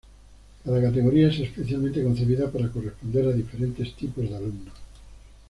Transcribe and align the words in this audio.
Cada 0.65 0.81
categoría 0.81 1.27
es 1.27 1.37
especialmente 1.41 2.01
concebida 2.01 2.49
para 2.49 2.69
corresponder 2.71 3.27
a 3.27 3.33
diferentes 3.33 3.93
tipos 3.93 4.27
de 4.27 4.35
alumnos. 4.35 4.73